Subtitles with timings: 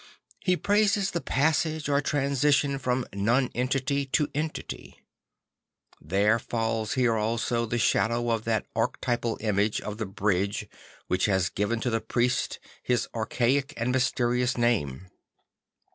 [0.39, 4.99] He praises the passage or transition from nonentity to entity;
[6.01, 10.65] there falls here also the shadow of that archetypal image of the bridge,
[11.05, 15.07] which has given to the priest his archaic and mysterious name.